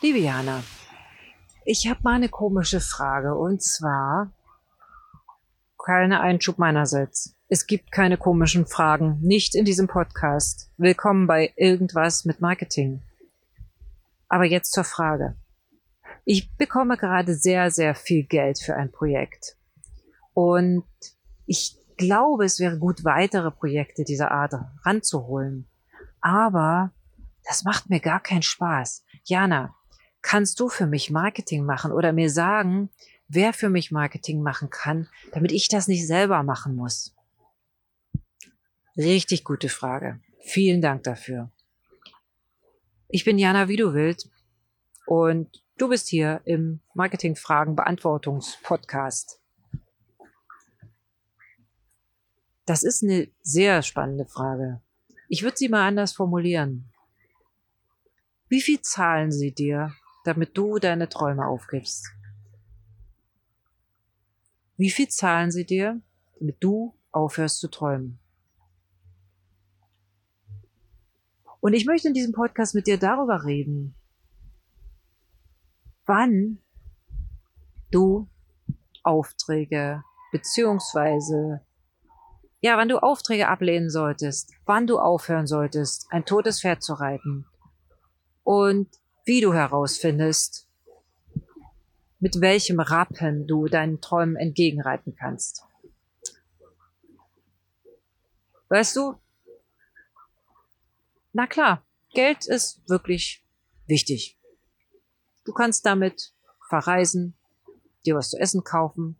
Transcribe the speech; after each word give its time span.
Liebe 0.00 0.18
Jana, 0.18 0.62
ich 1.64 1.88
habe 1.88 1.98
mal 2.04 2.14
eine 2.14 2.28
komische 2.28 2.78
Frage 2.78 3.34
und 3.34 3.64
zwar 3.64 4.30
keine 5.84 6.20
Einschub 6.20 6.56
meinerseits. 6.56 7.34
Es 7.48 7.66
gibt 7.66 7.90
keine 7.90 8.16
komischen 8.16 8.64
Fragen, 8.64 9.18
nicht 9.22 9.56
in 9.56 9.64
diesem 9.64 9.88
Podcast. 9.88 10.70
Willkommen 10.76 11.26
bei 11.26 11.52
irgendwas 11.56 12.24
mit 12.24 12.40
Marketing. 12.40 13.02
Aber 14.28 14.44
jetzt 14.44 14.70
zur 14.70 14.84
Frage. 14.84 15.34
Ich 16.24 16.56
bekomme 16.56 16.96
gerade 16.96 17.34
sehr, 17.34 17.72
sehr 17.72 17.96
viel 17.96 18.22
Geld 18.22 18.60
für 18.60 18.76
ein 18.76 18.92
Projekt. 18.92 19.56
Und 20.32 20.84
ich 21.44 21.76
glaube, 21.96 22.44
es 22.44 22.60
wäre 22.60 22.78
gut, 22.78 23.04
weitere 23.04 23.50
Projekte 23.50 24.04
dieser 24.04 24.30
Art 24.30 24.54
ranzuholen. 24.84 25.66
Aber 26.20 26.92
das 27.42 27.64
macht 27.64 27.90
mir 27.90 27.98
gar 27.98 28.20
keinen 28.20 28.42
Spaß. 28.42 29.04
Jana, 29.24 29.74
kannst 30.22 30.60
du 30.60 30.68
für 30.68 30.86
mich 30.86 31.10
Marketing 31.10 31.64
machen 31.64 31.92
oder 31.92 32.12
mir 32.12 32.30
sagen, 32.30 32.90
wer 33.28 33.52
für 33.52 33.68
mich 33.68 33.90
Marketing 33.90 34.42
machen 34.42 34.70
kann, 34.70 35.08
damit 35.32 35.52
ich 35.52 35.68
das 35.68 35.88
nicht 35.88 36.06
selber 36.06 36.42
machen 36.42 36.74
muss? 36.74 37.14
Richtig 38.96 39.44
gute 39.44 39.68
Frage. 39.68 40.20
Vielen 40.40 40.80
Dank 40.80 41.04
dafür. 41.04 41.50
Ich 43.08 43.24
bin 43.24 43.38
Jana 43.38 43.68
Widowild 43.68 44.28
und 45.06 45.62
du 45.78 45.88
bist 45.88 46.08
hier 46.08 46.40
im 46.44 46.80
Marketingfragen 46.94 47.76
Beantwortungspodcast. 47.76 49.40
Das 52.66 52.82
ist 52.82 53.02
eine 53.02 53.28
sehr 53.40 53.82
spannende 53.82 54.26
Frage. 54.26 54.82
Ich 55.28 55.42
würde 55.42 55.56
sie 55.56 55.68
mal 55.68 55.86
anders 55.86 56.12
formulieren. 56.12 56.92
Wie 58.48 58.60
viel 58.60 58.80
zahlen 58.82 59.30
sie 59.30 59.52
dir, 59.52 59.94
damit 60.28 60.56
du 60.56 60.78
deine 60.78 61.08
Träume 61.08 61.46
aufgibst? 61.46 62.12
Wie 64.76 64.90
viel 64.90 65.08
zahlen 65.08 65.50
sie 65.50 65.64
dir, 65.64 66.00
damit 66.38 66.56
du 66.60 66.94
aufhörst 67.10 67.58
zu 67.58 67.68
träumen? 67.68 68.18
Und 71.60 71.72
ich 71.72 71.86
möchte 71.86 72.08
in 72.08 72.14
diesem 72.14 72.32
Podcast 72.32 72.74
mit 72.74 72.86
dir 72.86 72.98
darüber 72.98 73.44
reden, 73.44 73.94
wann 76.04 76.58
du 77.90 78.28
Aufträge 79.02 80.04
beziehungsweise 80.30 81.62
ja, 82.60 82.76
wann 82.76 82.88
du 82.88 83.02
Aufträge 83.02 83.48
ablehnen 83.48 83.88
solltest, 83.88 84.52
wann 84.66 84.86
du 84.86 84.98
aufhören 84.98 85.46
solltest, 85.46 86.06
ein 86.10 86.24
totes 86.24 86.60
Pferd 86.60 86.82
zu 86.82 86.94
reiten 86.94 87.46
und 88.42 88.88
wie 89.28 89.42
du 89.42 89.52
herausfindest, 89.52 90.66
mit 92.18 92.40
welchem 92.40 92.80
Rappen 92.80 93.46
du 93.46 93.66
deinen 93.66 94.00
Träumen 94.00 94.36
entgegenreiten 94.36 95.14
kannst. 95.14 95.64
Weißt 98.70 98.96
du, 98.96 99.20
na 101.34 101.46
klar, 101.46 101.84
Geld 102.14 102.46
ist 102.46 102.80
wirklich 102.88 103.44
wichtig. 103.86 104.38
Du 105.44 105.52
kannst 105.52 105.84
damit 105.84 106.32
verreisen, 106.66 107.34
dir 108.06 108.16
was 108.16 108.30
zu 108.30 108.38
essen 108.38 108.64
kaufen, 108.64 109.18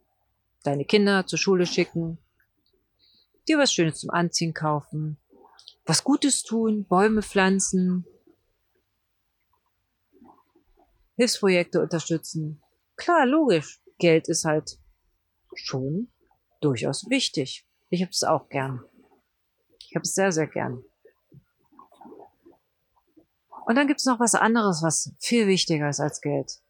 deine 0.63 0.87
Kinder 0.87 1.27
zur 1.27 1.39
Schule 1.39 1.67
schicken, 1.67 2.17
dir 3.47 3.59
was 3.59 3.75
Schönes 3.75 4.01
zum 4.01 4.09
Anziehen 4.09 4.55
kaufen, 4.55 5.19
was 5.85 6.03
Gutes 6.03 6.45
tun, 6.45 6.87
Bäume 6.87 7.23
pflanzen, 7.23 8.07
Hilfsprojekte 11.19 11.83
unterstützen. 11.83 12.63
Klar, 12.97 13.27
logisch. 13.27 13.83
Geld 13.99 14.29
ist 14.29 14.45
halt 14.45 14.79
schon 15.53 16.13
durchaus 16.61 17.11
wichtig. 17.11 17.67
Ich 17.91 18.03
habe 18.03 18.13
es 18.13 18.23
auch 18.23 18.49
gern. 18.49 18.85
Ich 19.81 19.97
habe 19.97 20.05
es 20.05 20.15
sehr, 20.15 20.31
sehr 20.31 20.47
gern. 20.47 20.85
Und 23.67 23.75
dann 23.75 23.89
gibt 23.89 23.99
es 23.99 24.07
noch 24.07 24.21
was 24.21 24.37
anderes, 24.37 24.81
was 24.85 25.13
viel 25.19 25.49
wichtiger 25.49 25.89
ist 25.89 25.99
als 25.99 26.21
Geld. 26.21 26.63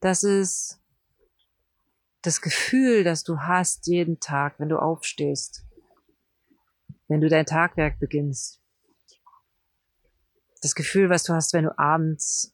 Das 0.00 0.22
ist 0.24 0.80
das 2.22 2.40
Gefühl, 2.40 3.04
das 3.04 3.24
du 3.24 3.40
hast 3.40 3.86
jeden 3.88 4.20
Tag, 4.20 4.58
wenn 4.58 4.70
du 4.70 4.78
aufstehst, 4.78 5.66
wenn 7.08 7.20
du 7.20 7.28
dein 7.28 7.44
Tagwerk 7.44 8.00
beginnst. 8.00 8.62
Das 10.62 10.74
Gefühl, 10.74 11.10
was 11.10 11.24
du 11.24 11.34
hast, 11.34 11.52
wenn 11.52 11.64
du 11.64 11.78
abends 11.78 12.51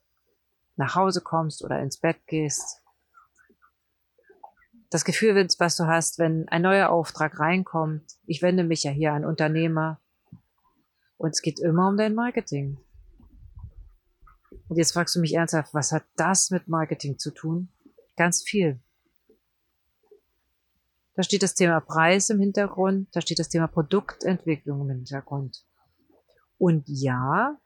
nach 0.78 0.94
Hause 0.94 1.21
kommst 1.21 1.62
oder 1.65 1.81
ins 1.81 1.99
Bett 1.99 2.27
gehst. 2.27 2.83
Das 4.91 5.05
Gefühl, 5.05 5.34
was 5.59 5.77
du 5.77 5.87
hast, 5.87 6.19
wenn 6.19 6.49
ein 6.49 6.62
neuer 6.62 6.89
Auftrag 6.89 7.39
reinkommt. 7.39 8.05
Ich 8.27 8.41
wende 8.41 8.65
mich 8.65 8.84
ja 8.84 8.91
hier 8.91 9.12
an 9.12 9.27
Unternehmer. 9.27 10.00
Und 11.19 11.31
es 11.31 11.43
geht 11.43 11.59
immer 11.59 11.89
um 11.89 11.97
dein 11.97 12.15
Marketing. 12.15 12.78
Und 14.69 14.77
jetzt 14.77 14.93
fragst 14.93 15.16
du 15.16 15.21
mich 15.21 15.34
ernsthaft, 15.34 15.75
was 15.75 15.93
hat 15.93 16.05
das 16.16 16.50
mit 16.50 16.69
Marketing 16.69 17.19
zu 17.19 17.33
tun? 17.33 17.69
Ganz 18.16 18.43
viel. 18.43 18.81
Da 21.15 21.25
steht 21.25 21.43
das 21.43 21.55
Thema 21.55 21.81
Preis 21.81 22.31
im 22.31 22.39
Hintergrund, 22.39 23.09
da 23.12 23.21
steht 23.21 23.41
das 23.41 23.49
Thema 23.49 23.66
Produktentwicklung 23.66 24.83
im 24.83 24.97
Hintergrund. 24.97 25.65
Und 26.59 26.84
ja, 26.87 27.59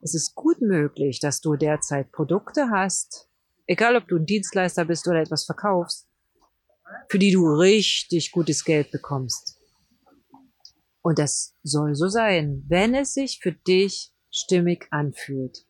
es 0.00 0.14
ist 0.14 0.34
gut 0.34 0.60
möglich, 0.60 1.20
dass 1.20 1.40
du 1.40 1.56
derzeit 1.56 2.12
Produkte 2.12 2.70
hast, 2.70 3.28
egal 3.66 3.96
ob 3.96 4.08
du 4.08 4.16
ein 4.16 4.26
Dienstleister 4.26 4.84
bist 4.84 5.06
oder 5.06 5.20
etwas 5.20 5.44
verkaufst, 5.44 6.08
für 7.08 7.18
die 7.18 7.32
du 7.32 7.46
richtig 7.46 8.32
gutes 8.32 8.64
Geld 8.64 8.90
bekommst. 8.90 9.58
Und 11.02 11.18
das 11.18 11.54
soll 11.62 11.94
so 11.94 12.08
sein, 12.08 12.64
wenn 12.68 12.94
es 12.94 13.14
sich 13.14 13.40
für 13.42 13.52
dich 13.52 14.12
stimmig 14.30 14.86
anfühlt. 14.90 15.66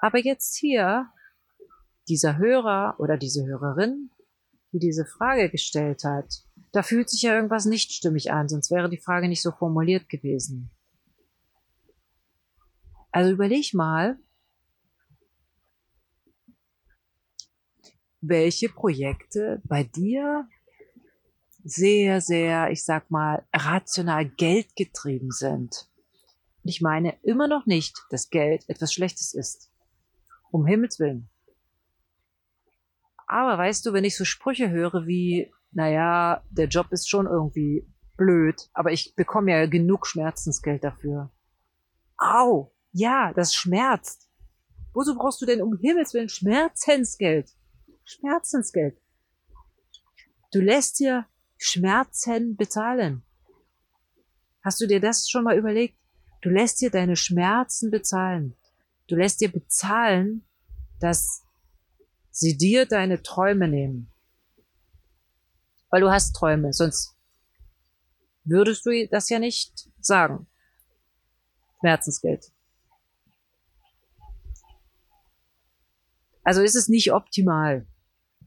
Aber 0.00 0.18
jetzt 0.18 0.56
hier, 0.56 1.10
dieser 2.08 2.38
Hörer 2.38 2.96
oder 2.98 3.16
diese 3.16 3.44
Hörerin 3.46 4.10
die 4.72 4.78
diese 4.78 5.04
Frage 5.04 5.50
gestellt 5.50 6.04
hat, 6.04 6.42
da 6.72 6.82
fühlt 6.82 7.10
sich 7.10 7.22
ja 7.22 7.34
irgendwas 7.34 7.66
nicht 7.66 7.92
stimmig 7.92 8.32
an, 8.32 8.48
sonst 8.48 8.70
wäre 8.70 8.88
die 8.88 9.00
Frage 9.00 9.28
nicht 9.28 9.42
so 9.42 9.52
formuliert 9.52 10.08
gewesen. 10.08 10.70
Also 13.12 13.30
überleg 13.30 13.74
mal, 13.74 14.18
welche 18.22 18.68
Projekte 18.68 19.60
bei 19.64 19.84
dir 19.84 20.48
sehr, 21.64 22.20
sehr, 22.20 22.70
ich 22.70 22.84
sag 22.84 23.10
mal, 23.10 23.46
rational 23.52 24.24
geldgetrieben 24.28 25.30
sind. 25.30 25.88
Und 26.64 26.70
ich 26.70 26.80
meine 26.80 27.16
immer 27.22 27.48
noch 27.48 27.66
nicht, 27.66 27.98
dass 28.10 28.30
Geld 28.30 28.64
etwas 28.68 28.92
Schlechtes 28.92 29.34
ist. 29.34 29.70
Um 30.50 30.66
Himmels 30.66 30.98
Willen. 30.98 31.28
Aber 33.26 33.58
weißt 33.58 33.86
du, 33.86 33.92
wenn 33.92 34.04
ich 34.04 34.16
so 34.16 34.24
Sprüche 34.24 34.70
höre 34.70 35.06
wie, 35.06 35.52
naja, 35.70 36.44
der 36.50 36.66
Job 36.66 36.92
ist 36.92 37.08
schon 37.08 37.26
irgendwie 37.26 37.86
blöd, 38.16 38.68
aber 38.72 38.92
ich 38.92 39.14
bekomme 39.16 39.52
ja 39.52 39.66
genug 39.66 40.06
Schmerzensgeld 40.06 40.84
dafür. 40.84 41.30
Au, 42.18 42.72
ja, 42.92 43.32
das 43.32 43.54
schmerzt. 43.54 44.28
Wozu 44.92 45.14
brauchst 45.14 45.40
du 45.40 45.46
denn 45.46 45.62
um 45.62 45.78
Himmels 45.78 46.12
Willen 46.12 46.28
Schmerzensgeld? 46.28 47.50
Schmerzensgeld. 48.04 49.00
Du 50.52 50.60
lässt 50.60 51.00
dir 51.00 51.26
Schmerzen 51.56 52.56
bezahlen. 52.56 53.22
Hast 54.62 54.80
du 54.80 54.86
dir 54.86 55.00
das 55.00 55.28
schon 55.28 55.44
mal 55.44 55.56
überlegt? 55.56 55.96
Du 56.42 56.50
lässt 56.50 56.80
dir 56.80 56.90
deine 56.90 57.16
Schmerzen 57.16 57.90
bezahlen. 57.90 58.56
Du 59.08 59.16
lässt 59.16 59.40
dir 59.40 59.50
bezahlen, 59.50 60.44
dass 61.00 61.42
sie 62.30 62.56
dir 62.56 62.86
deine 62.86 63.22
Träume 63.22 63.68
nehmen. 63.68 64.10
Weil 65.88 66.00
du 66.00 66.10
hast 66.10 66.34
Träume, 66.34 66.72
sonst 66.72 67.16
würdest 68.44 68.84
du 68.86 69.08
das 69.08 69.28
ja 69.28 69.38
nicht 69.38 69.88
sagen. 70.00 70.46
Schmerzensgeld. 71.80 72.52
Also 76.42 76.62
ist 76.62 76.74
es 76.74 76.88
nicht 76.88 77.12
optimal. 77.12 77.86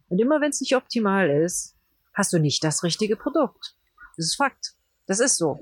Und 0.10 0.20
immer 0.20 0.42
wenn 0.42 0.50
es 0.50 0.62
nicht 0.62 0.76
optimal 0.76 1.30
ist, 1.30 1.76
hast 2.14 2.34
du 2.34 2.40
nicht 2.40 2.64
das 2.64 2.84
richtige 2.84 3.16
Produkt. 3.16 3.76
Das 4.16 4.26
ist 4.26 4.36
Fakt. 4.36 4.76
Das 5.08 5.20
ist 5.20 5.38
so. 5.38 5.60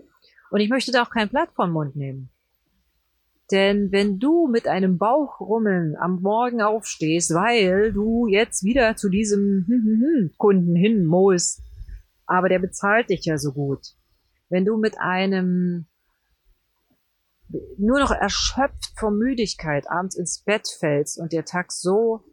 Und 0.52 0.60
ich 0.60 0.70
möchte 0.70 0.92
da 0.92 1.04
auch 1.04 1.10
kein 1.10 1.30
Blatt 1.30 1.50
vom 1.56 1.72
Mund 1.72 1.96
nehmen. 1.96 2.30
Denn 3.52 3.92
wenn 3.92 4.20
du 4.20 4.48
mit 4.48 4.68
einem 4.68 4.98
Bauchrummeln 4.98 5.96
am 5.98 6.22
Morgen 6.22 6.62
aufstehst, 6.62 7.34
weil 7.34 7.92
du 7.92 8.28
jetzt 8.28 8.64
wieder 8.64 8.96
zu 8.96 9.10
diesem 9.10 10.32
Kunden 10.38 10.76
hin 10.76 11.06
musst, 11.06 11.62
aber 12.26 12.50
der 12.50 12.60
bezahlt 12.60 13.10
dich 13.10 13.26
ja 13.26 13.38
so 13.38 13.52
gut. 13.52 13.82
Wenn 14.50 14.66
du 14.66 14.78
mit 14.78 14.98
einem 15.00 15.88
nur 17.78 18.00
noch 18.00 18.12
erschöpft 18.12 18.94
vor 18.98 19.12
Müdigkeit 19.12 19.90
abends 19.90 20.16
ins 20.16 20.40
Bett 20.40 20.68
fällst 20.80 21.20
und 21.20 21.34
der 21.34 21.46
Tag 21.46 21.72
so, 21.72 22.24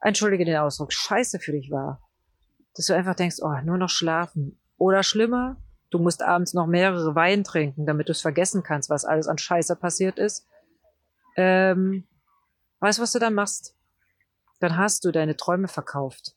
entschuldige 0.00 0.44
den 0.44 0.56
Ausdruck, 0.56 0.92
scheiße 0.92 1.38
für 1.38 1.52
dich 1.52 1.70
war, 1.70 2.02
dass 2.74 2.86
du 2.86 2.94
einfach 2.94 3.14
denkst, 3.14 3.36
oh, 3.40 3.60
nur 3.64 3.78
noch 3.78 3.90
schlafen. 3.90 4.58
Oder 4.76 5.02
schlimmer, 5.02 5.56
du 5.90 5.98
musst 5.98 6.22
abends 6.22 6.54
noch 6.54 6.66
mehrere 6.66 7.14
Wein 7.14 7.44
trinken, 7.44 7.86
damit 7.86 8.08
du 8.08 8.12
es 8.12 8.20
vergessen 8.20 8.62
kannst, 8.62 8.90
was 8.90 9.04
alles 9.04 9.26
an 9.26 9.38
Scheiße 9.38 9.76
passiert 9.76 10.18
ist. 10.18 10.46
Ähm, 11.36 12.06
weißt 12.80 12.98
du, 12.98 13.02
was 13.02 13.12
du 13.12 13.18
dann 13.18 13.34
machst? 13.34 13.76
Dann 14.60 14.76
hast 14.76 15.04
du 15.04 15.12
deine 15.12 15.36
Träume 15.36 15.68
verkauft. 15.68 16.34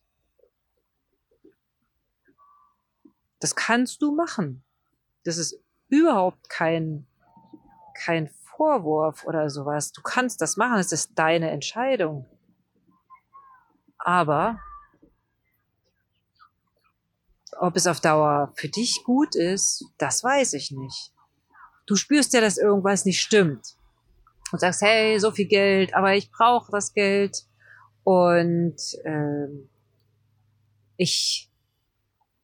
Das 3.40 3.56
kannst 3.56 4.02
du 4.02 4.14
machen. 4.14 4.64
Das 5.26 5.38
ist 5.38 5.60
überhaupt 5.90 6.50
kein, 6.50 7.06
kein 7.94 8.30
Vorwurf 8.56 9.26
oder 9.26 9.50
sowas. 9.50 9.92
Du 9.92 10.02
kannst 10.02 10.42
das 10.42 10.58
machen. 10.58 10.80
Es 10.80 10.92
ist 10.92 11.12
deine 11.16 11.52
Entscheidung. 11.52 12.26
Aber 13.98 14.60
ob 17.60 17.76
es 17.76 17.88
auf 17.88 18.00
Dauer 18.00 18.52
für 18.56 18.68
dich 18.68 19.04
gut 19.04 19.36
ist, 19.36 19.86
das 19.98 20.24
weiß 20.24 20.54
ich 20.54 20.72
nicht. 20.72 21.14
Du 21.86 21.96
spürst 21.96 22.34
ja, 22.34 22.42
dass 22.42 22.58
irgendwas 22.58 23.06
nicht 23.06 23.22
stimmt. 23.22 23.76
Und 24.52 24.60
sagst, 24.60 24.82
hey, 24.82 25.20
so 25.20 25.32
viel 25.32 25.48
Geld, 25.48 25.96
aber 25.96 26.16
ich 26.16 26.32
brauche 26.32 26.72
das 26.72 26.94
Geld. 26.94 27.46
Und 28.04 28.76
ähm, 29.04 29.70
ich 30.98 31.50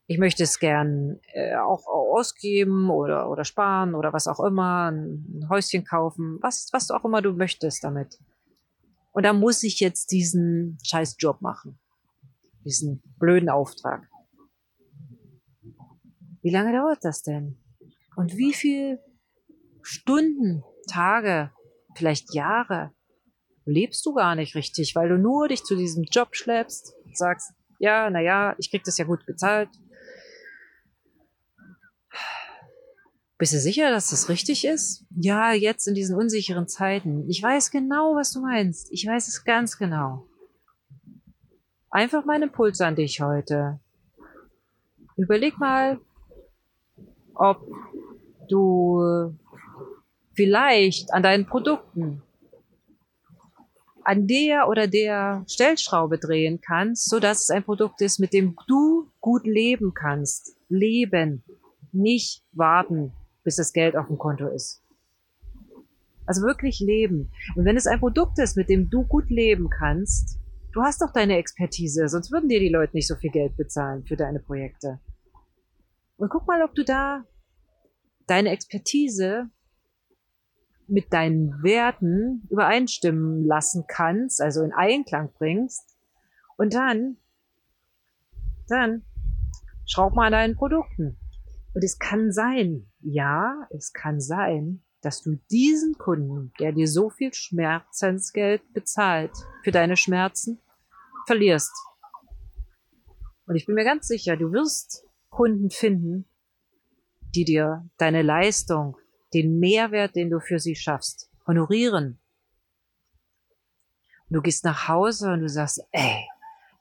ich 0.09 0.17
möchte 0.17 0.41
es 0.41 0.57
gern 0.57 1.19
äh, 1.33 1.55
auch 1.55 1.85
ausgeben 1.85 2.89
oder, 2.89 3.29
oder 3.29 3.45
sparen 3.45 3.93
oder 3.93 4.11
was 4.11 4.25
auch 4.25 4.39
immer, 4.39 4.89
ein, 4.91 5.47
Häuschen 5.51 5.85
kaufen, 5.85 6.39
was, 6.41 6.69
was 6.73 6.89
auch 6.89 7.05
immer 7.05 7.21
du 7.21 7.33
möchtest 7.33 7.83
damit. 7.83 8.17
Und 9.11 9.23
da 9.23 9.33
muss 9.33 9.61
ich 9.61 9.79
jetzt 9.79 10.11
diesen 10.11 10.79
scheiß 10.83 11.17
Job 11.19 11.41
machen. 11.41 11.77
Diesen 12.65 13.03
blöden 13.19 13.49
Auftrag. 13.49 14.09
Wie 16.41 16.49
lange 16.49 16.73
dauert 16.73 17.05
das 17.05 17.21
denn? 17.21 17.59
Und 18.15 18.35
wie 18.35 18.53
viel 18.53 18.99
Stunden, 19.83 20.63
Tage, 20.89 21.51
vielleicht 21.95 22.33
Jahre 22.33 22.93
lebst 23.63 24.03
du 24.07 24.15
gar 24.15 24.33
nicht 24.33 24.55
richtig, 24.55 24.95
weil 24.95 25.09
du 25.09 25.19
nur 25.19 25.49
dich 25.49 25.63
zu 25.63 25.75
diesem 25.75 26.03
Job 26.05 26.29
schleppst, 26.35 26.95
sagst, 27.13 27.53
ja, 27.77 28.09
na 28.09 28.21
ja, 28.21 28.55
ich 28.57 28.71
krieg 28.71 28.83
das 28.83 28.97
ja 28.97 29.05
gut 29.05 29.23
bezahlt, 29.27 29.69
Bist 33.39 33.53
du 33.53 33.59
sicher, 33.59 33.89
dass 33.89 34.09
das 34.09 34.27
richtig 34.27 34.65
ist? 34.65 35.05
Ja, 35.11 35.53
jetzt 35.53 35.87
in 35.87 35.95
diesen 35.95 36.13
unsicheren 36.17 36.67
Zeiten. 36.67 37.23
Ich 37.29 37.41
weiß 37.41 37.71
genau, 37.71 38.15
was 38.15 38.33
du 38.33 38.41
meinst. 38.41 38.91
Ich 38.91 39.07
weiß 39.07 39.29
es 39.29 39.45
ganz 39.45 39.77
genau. 39.77 40.27
Einfach 41.89 42.25
mein 42.25 42.41
Impuls 42.41 42.81
an 42.81 42.97
dich 42.97 43.21
heute. 43.21 43.79
Überleg 45.15 45.57
mal, 45.57 46.01
ob 47.33 47.65
du 48.49 49.33
vielleicht 50.33 51.13
an 51.13 51.23
deinen 51.23 51.45
Produkten 51.45 52.21
an 54.03 54.27
der 54.27 54.67
oder 54.67 54.87
der 54.87 55.45
Stellschraube 55.47 56.17
drehen 56.17 56.59
kannst, 56.59 57.09
so 57.09 57.21
dass 57.21 57.43
es 57.43 57.49
ein 57.51 57.63
Produkt 57.63 58.01
ist, 58.01 58.19
mit 58.19 58.33
dem 58.33 58.57
du 58.67 59.09
gut 59.21 59.45
leben 59.45 59.93
kannst. 59.93 60.57
Leben, 60.67 61.41
nicht 61.93 62.43
warten, 62.51 63.13
bis 63.49 63.55
das 63.55 63.73
Geld 63.73 63.95
auf 63.95 64.05
dem 64.05 64.19
Konto 64.19 64.47
ist. 64.47 64.83
Also 66.27 66.43
wirklich 66.43 66.79
leben. 66.79 67.31
Und 67.55 67.65
wenn 67.65 67.77
es 67.77 67.87
ein 67.87 67.99
Produkt 67.99 68.37
ist, 68.37 68.55
mit 68.55 68.69
dem 68.69 68.91
du 68.91 69.07
gut 69.07 69.31
leben 69.31 69.71
kannst, 69.71 70.37
du 70.71 70.83
hast 70.83 71.01
doch 71.01 71.11
deine 71.11 71.37
Expertise, 71.37 72.07
sonst 72.07 72.31
würden 72.31 72.47
dir 72.47 72.59
die 72.59 72.69
Leute 72.69 72.95
nicht 72.95 73.07
so 73.07 73.15
viel 73.15 73.31
Geld 73.31 73.57
bezahlen 73.57 74.05
für 74.05 74.15
deine 74.15 74.39
Projekte. 74.39 74.99
Und 76.17 76.29
guck 76.29 76.45
mal, 76.45 76.61
ob 76.61 76.75
du 76.75 76.85
da 76.85 77.25
deine 78.27 78.51
Expertise 78.51 79.49
mit 80.85 81.11
deinen 81.11 81.63
Werten 81.63 82.47
übereinstimmen 82.51 83.47
lassen 83.47 83.85
kannst, 83.87 84.43
also 84.43 84.61
in 84.61 84.73
Einklang 84.73 85.31
bringst. 85.39 85.97
Und 86.55 86.75
dann, 86.75 87.17
dann 88.67 89.01
schraub 89.87 90.13
mal 90.13 90.27
an 90.27 90.33
deinen 90.33 90.55
Produkten. 90.55 91.17
Und 91.73 91.83
es 91.83 91.99
kann 91.99 92.31
sein, 92.31 92.89
ja, 92.99 93.67
es 93.69 93.93
kann 93.93 94.19
sein, 94.19 94.83
dass 95.01 95.21
du 95.21 95.35
diesen 95.49 95.93
Kunden, 95.97 96.51
der 96.59 96.71
dir 96.71 96.87
so 96.87 97.09
viel 97.09 97.33
Schmerzensgeld 97.33 98.61
bezahlt 98.73 99.31
für 99.63 99.71
deine 99.71 99.95
Schmerzen, 99.95 100.59
verlierst. 101.25 101.71
Und 103.45 103.55
ich 103.55 103.65
bin 103.65 103.75
mir 103.75 103.85
ganz 103.85 104.07
sicher, 104.07 104.35
du 104.35 104.51
wirst 104.51 105.05
Kunden 105.29 105.69
finden, 105.69 106.25
die 107.35 107.45
dir 107.45 107.87
deine 107.97 108.23
Leistung, 108.23 108.97
den 109.33 109.59
Mehrwert, 109.59 110.15
den 110.15 110.29
du 110.29 110.39
für 110.39 110.59
sie 110.59 110.75
schaffst, 110.75 111.29
honorieren. 111.45 112.19
Und 114.27 114.35
du 114.35 114.41
gehst 114.41 114.65
nach 114.65 114.87
Hause 114.87 115.31
und 115.31 115.41
du 115.41 115.49
sagst, 115.49 115.81
ey, 115.91 116.27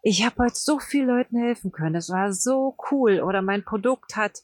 ich 0.02 0.24
habe 0.24 0.44
heute 0.44 0.56
so 0.56 0.78
vielen 0.78 1.08
Leuten 1.08 1.38
helfen 1.38 1.72
können, 1.72 1.94
das 1.94 2.10
war 2.10 2.32
so 2.32 2.76
cool. 2.90 3.20
Oder 3.20 3.42
mein 3.42 3.64
Produkt 3.64 4.16
hat 4.16 4.42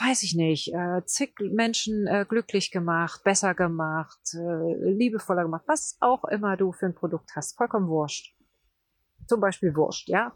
weiß 0.00 0.22
ich 0.22 0.34
nicht, 0.34 0.72
äh, 0.72 1.04
zig 1.04 1.34
Menschen 1.40 2.06
äh, 2.06 2.24
glücklich 2.26 2.70
gemacht, 2.70 3.22
besser 3.22 3.54
gemacht, 3.54 4.18
äh, 4.34 4.90
liebevoller 4.92 5.42
gemacht, 5.42 5.64
was 5.66 5.96
auch 6.00 6.24
immer 6.24 6.56
du 6.56 6.72
für 6.72 6.86
ein 6.86 6.94
Produkt 6.94 7.32
hast, 7.36 7.56
vollkommen 7.56 7.88
wurscht. 7.88 8.34
Zum 9.26 9.40
Beispiel 9.40 9.74
Wurst, 9.76 10.08
ja. 10.08 10.32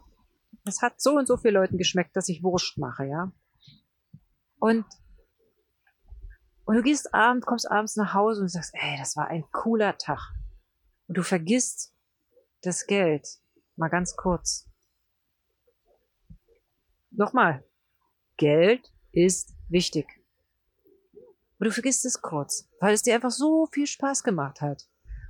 Es 0.65 0.81
hat 0.81 1.01
so 1.01 1.17
und 1.17 1.27
so 1.27 1.37
vielen 1.37 1.55
Leuten 1.55 1.77
geschmeckt, 1.77 2.15
dass 2.15 2.29
ich 2.29 2.43
Wurst 2.43 2.77
mache, 2.77 3.05
ja. 3.05 3.31
Und, 4.59 4.85
und 6.65 6.75
du 6.75 6.83
gehst 6.83 7.13
abends, 7.13 7.45
kommst 7.45 7.69
abends 7.69 7.95
nach 7.95 8.13
Hause 8.13 8.41
und 8.41 8.49
sagst, 8.49 8.73
ey, 8.75 8.97
das 8.97 9.15
war 9.17 9.27
ein 9.27 9.45
cooler 9.51 9.97
Tag. 9.97 10.31
Und 11.07 11.17
du 11.17 11.23
vergisst 11.23 11.93
das 12.61 12.85
Geld. 12.85 13.27
Mal 13.75 13.89
ganz 13.89 14.15
kurz. 14.15 14.69
Nochmal. 17.11 17.63
Geld 18.37 18.91
ist 19.11 19.53
wichtig. 19.69 20.07
Und 21.57 21.65
du 21.65 21.71
vergisst 21.71 22.05
es 22.05 22.21
kurz, 22.21 22.69
weil 22.79 22.93
es 22.93 23.01
dir 23.01 23.15
einfach 23.15 23.31
so 23.31 23.67
viel 23.71 23.87
Spaß 23.87 24.23
gemacht 24.23 24.61
hat. 24.61 24.87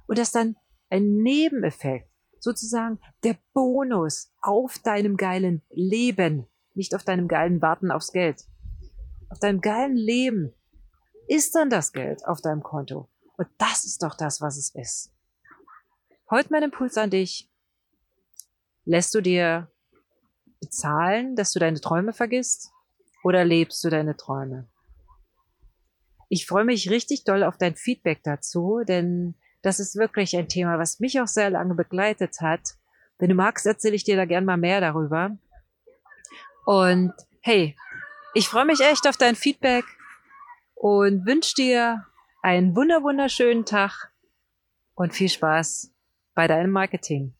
Und 0.08 0.18
das 0.18 0.32
dann 0.32 0.56
ein 0.90 1.18
Nebeneffekt, 1.18 2.10
sozusagen 2.40 3.00
der 3.24 3.38
Bonus 3.54 4.32
auf 4.42 4.80
deinem 4.80 5.18
geilen 5.18 5.62
Leben, 5.70 6.48
nicht 6.74 6.96
auf 6.96 7.04
deinem 7.04 7.28
geilen 7.28 7.62
Warten 7.62 7.92
aufs 7.92 8.12
Geld. 8.12 8.46
Auf 9.30 9.40
deinem 9.40 9.62
geilen 9.62 9.96
Leben 9.96 10.54
ist 11.28 11.56
dann 11.56 11.70
das 11.70 11.92
Geld 11.92 12.26
auf 12.26 12.42
deinem 12.42 12.64
Konto. 12.64 13.10
Und 13.38 13.48
das 13.58 13.86
ist 13.86 14.04
doch 14.04 14.16
das, 14.16 14.42
was 14.42 14.58
es 14.58 14.74
ist. 14.74 15.12
Heute 16.30 16.50
mein 16.52 16.64
Impuls 16.64 16.98
an 16.98 17.10
dich. 17.10 17.52
Lässt 18.86 19.16
du 19.16 19.22
dir 19.22 19.70
bezahlen, 20.62 21.36
dass 21.36 21.52
du 21.52 21.60
deine 21.60 21.82
Träume 21.82 22.14
vergisst? 22.14 22.72
Oder 23.24 23.44
lebst 23.44 23.84
du 23.84 23.90
deine 23.90 24.16
Träume? 24.16 24.68
Ich 26.30 26.46
freue 26.46 26.66
mich 26.66 26.90
richtig 26.90 27.24
doll 27.24 27.44
auf 27.44 27.58
dein 27.58 27.76
Feedback 27.76 28.22
dazu, 28.24 28.82
denn 28.88 29.36
das 29.64 29.80
ist 29.80 29.96
wirklich 29.96 30.38
ein 30.38 30.48
Thema, 30.48 30.78
was 30.78 31.00
mich 31.00 31.20
auch 31.20 31.28
sehr 31.28 31.50
lange 31.50 31.74
begleitet 31.74 32.42
hat. 32.42 32.76
Wenn 33.18 33.30
du 33.30 33.36
magst, 33.36 33.66
erzähle 33.66 33.96
ich 33.96 34.04
dir 34.04 34.16
da 34.16 34.26
gern 34.26 34.46
mal 34.46 34.58
mehr 34.58 34.82
darüber. 34.82 35.38
Und 36.66 37.14
hey, 37.42 37.76
ich 38.36 38.48
freue 38.48 38.66
mich 38.66 38.82
echt 38.82 39.08
auf 39.08 39.18
dein 39.18 39.36
Feedback 39.36 39.86
und 40.76 41.26
wünsche 41.26 41.56
dir 41.56 42.06
einen 42.44 42.76
wunder 42.76 43.02
wunderschönen 43.02 43.66
Tag 43.66 44.12
und 44.94 45.14
viel 45.14 45.30
Spaß 45.30 45.92
bei 46.36 46.48
deinem 46.48 46.72
Marketing. 46.72 47.34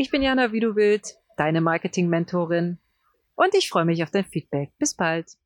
Ich 0.00 0.10
bin 0.10 0.22
Jana 0.22 0.50
Wie 0.50 0.60
du 0.60 0.76
willst, 0.76 1.20
deine 1.36 1.60
Marketing-Mentorin 1.60 2.78
und 3.34 3.54
ich 3.54 3.68
freue 3.68 3.84
mich 3.84 4.02
auf 4.02 4.10
dein 4.10 4.24
Feedback. 4.24 4.70
Bis 4.78 4.94
bald. 4.94 5.36